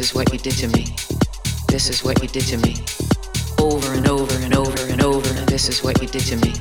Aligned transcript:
This 0.00 0.12
is 0.12 0.14
what 0.14 0.32
you 0.32 0.38
did 0.38 0.54
to 0.54 0.68
me. 0.68 0.86
This 1.68 1.90
is 1.90 2.02
what 2.02 2.22
you 2.22 2.28
did 2.28 2.44
to 2.44 2.56
me. 2.56 2.74
Over 3.58 3.92
and 3.92 4.08
over 4.08 4.34
and 4.36 4.56
over 4.56 4.86
and 4.90 5.02
over, 5.02 5.28
and 5.38 5.46
this 5.46 5.68
is 5.68 5.84
what 5.84 6.00
you 6.00 6.08
did 6.08 6.22
to 6.22 6.36
me. 6.36 6.54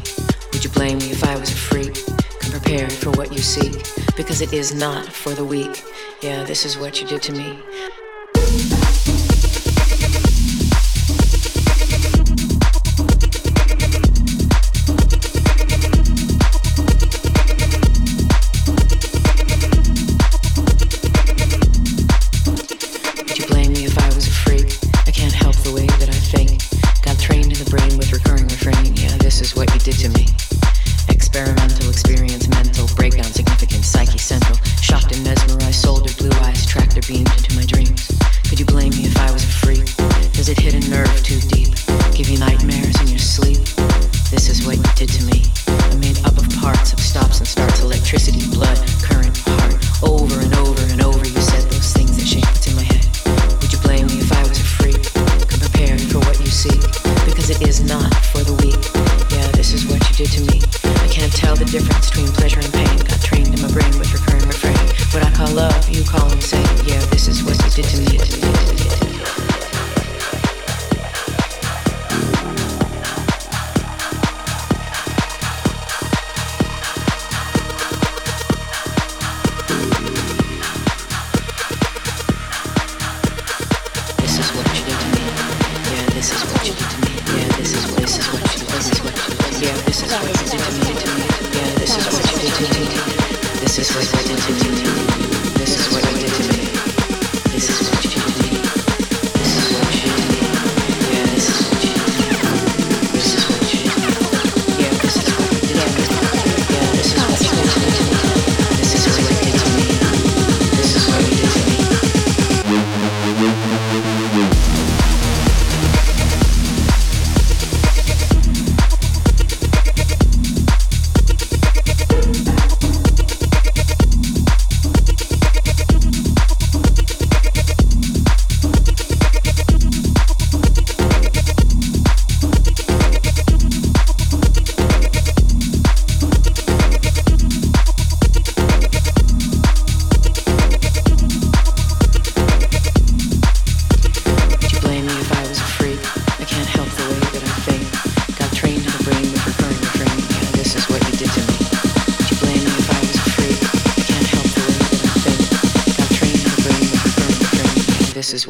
Would 0.51 0.61
you 0.61 0.69
blame 0.71 0.97
me 0.97 1.11
if 1.11 1.23
I 1.23 1.37
was 1.37 1.49
a 1.49 1.55
freak? 1.55 1.95
Come 2.41 2.51
prepared 2.51 2.91
for 2.91 3.11
what 3.11 3.31
you 3.31 3.39
seek, 3.39 3.87
because 4.17 4.41
it 4.41 4.51
is 4.51 4.75
not 4.75 5.05
for 5.05 5.29
the 5.33 5.45
weak. 5.45 5.85
Yeah, 6.21 6.43
this 6.43 6.65
is 6.65 6.77
what 6.77 6.99
you 6.99 7.07
did 7.07 7.21
to 7.23 7.31
me. 7.31 7.57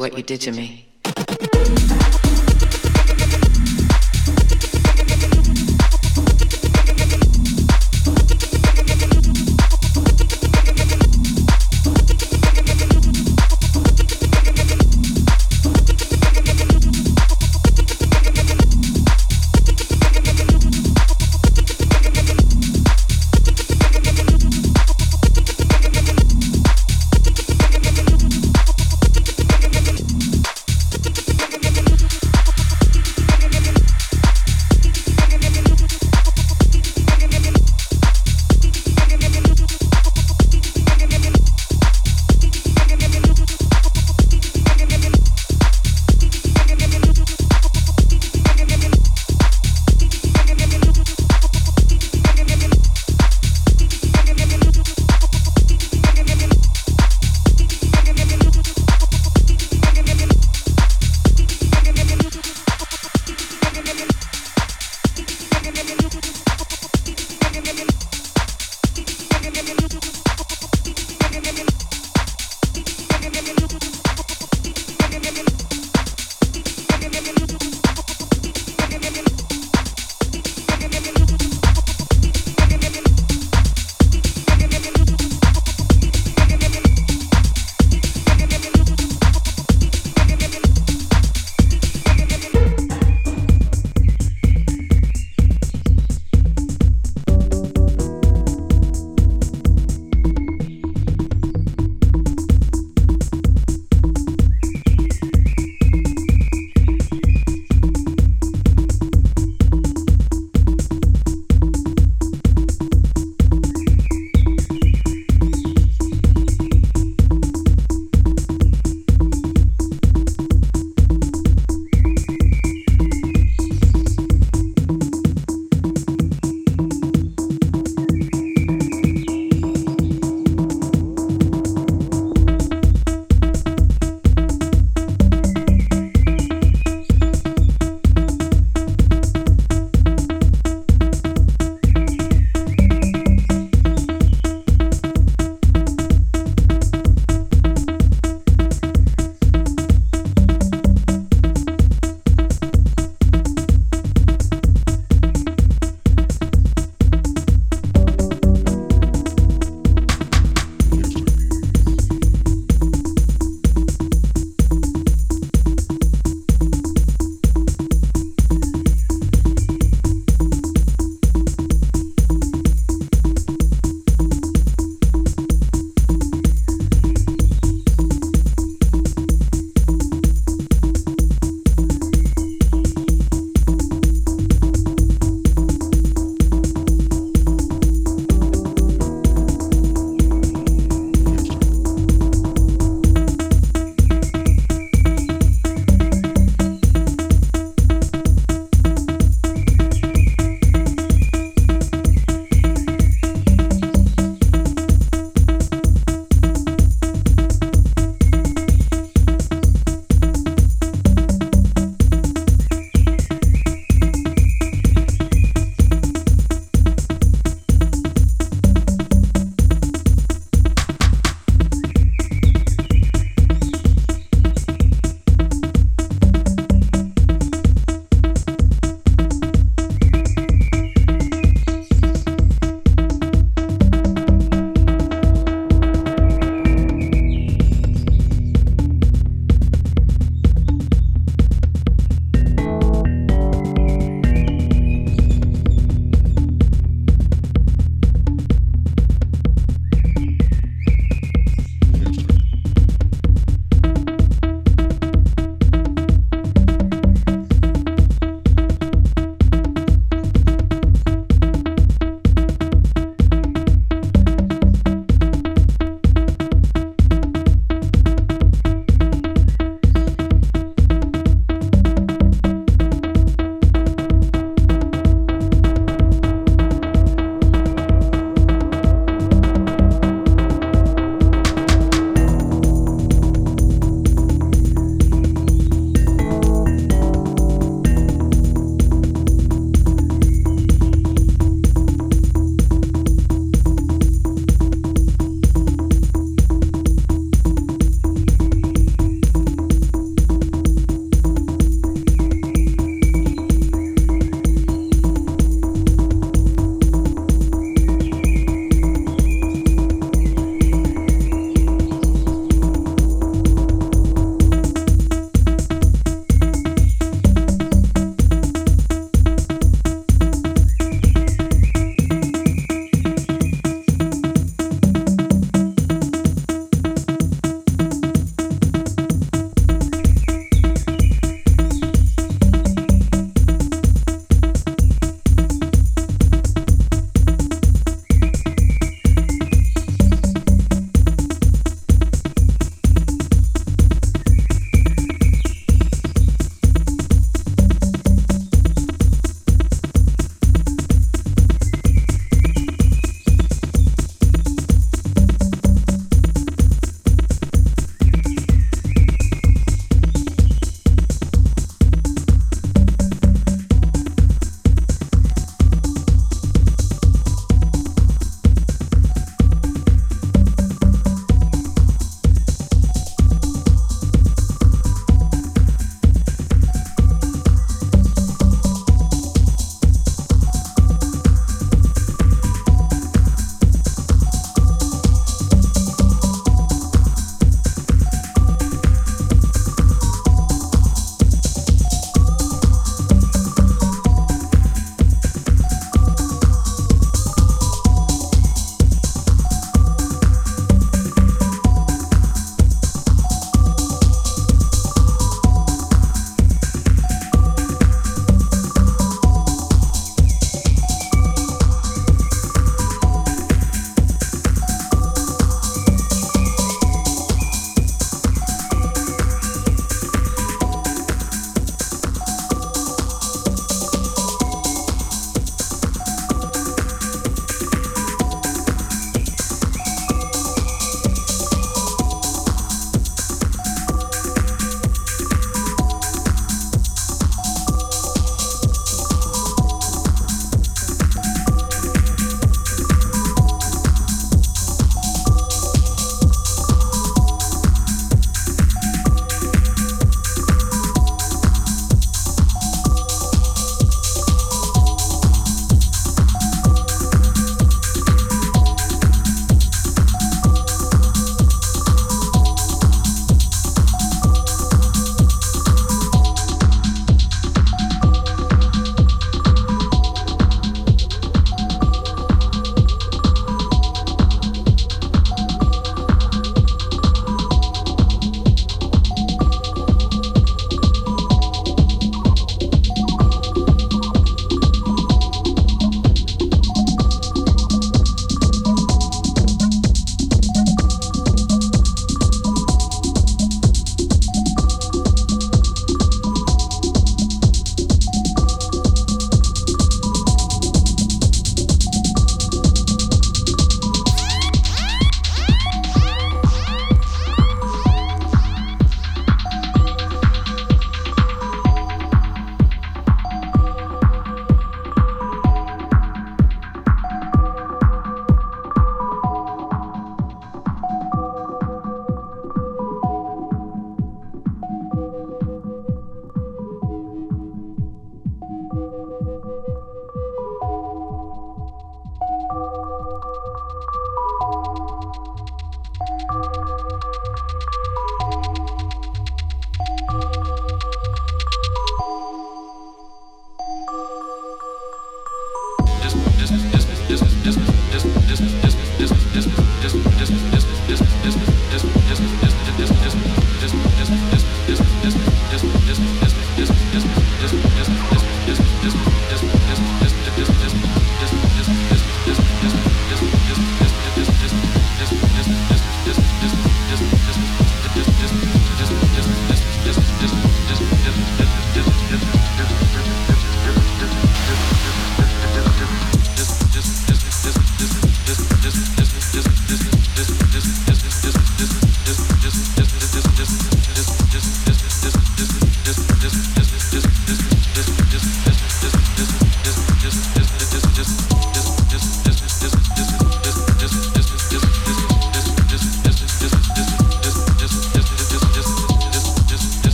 What 0.00 0.16
you 0.16 0.22
did 0.22 0.40
to 0.40 0.50
me. 0.50 0.79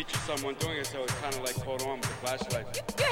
feature 0.00 0.18
someone 0.20 0.54
doing 0.54 0.78
it, 0.78 0.86
so 0.86 1.02
it's 1.02 1.14
kind 1.20 1.34
of 1.34 1.42
like 1.42 1.56
hold 1.56 1.82
on 1.82 2.00
with 2.00 2.08
the 2.08 2.14
flashlight. 2.26 3.09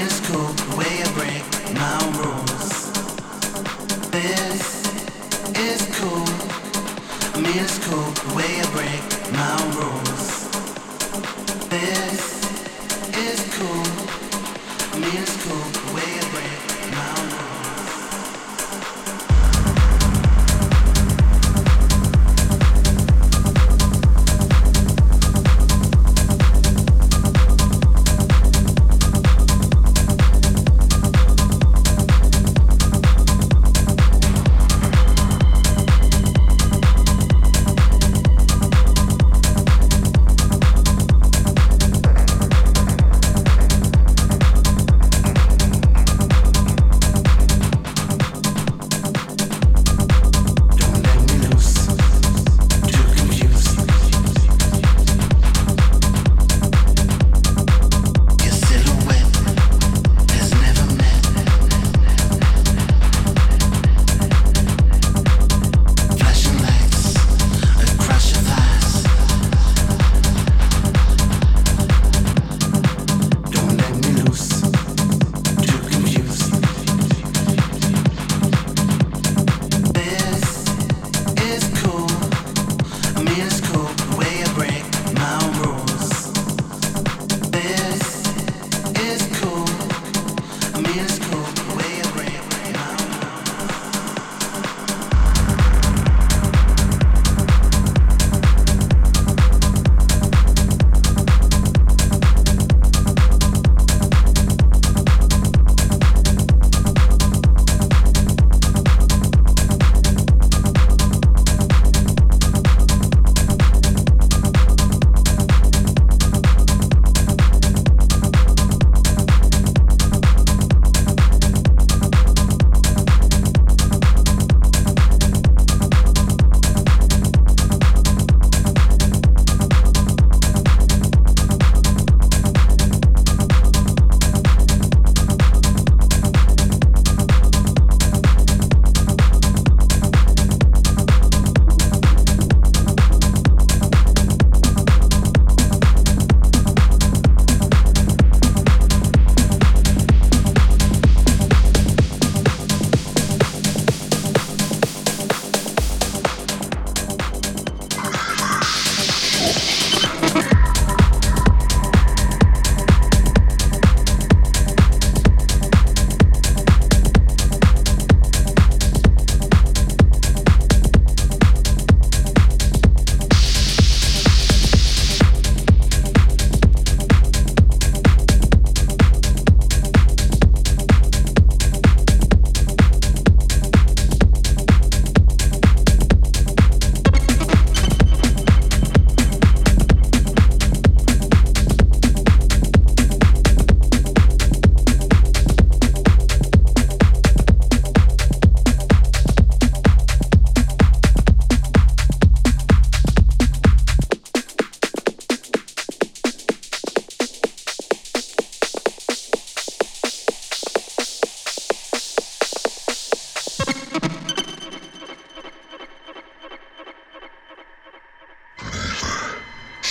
is 0.00 0.20
cool 0.20 0.46
the 0.46 0.76
way 0.76 1.02
I 1.02 1.12
break 1.12 1.44
my 1.74 1.98
rules. 2.20 2.90
This 4.10 4.62
is 5.58 5.80
cool. 5.98 6.28
I 7.34 7.40
mean 7.40 7.58
it's 7.64 7.78
cool 7.86 8.10
the 8.22 8.34
way 8.36 8.60
I 8.60 8.66
break 8.72 9.32
my 9.32 9.56
rules. 9.76 10.37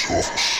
office. 0.10 0.57